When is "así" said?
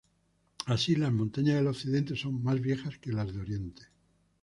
0.65-0.95